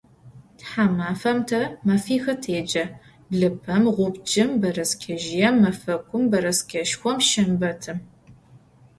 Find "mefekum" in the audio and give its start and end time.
5.63-6.23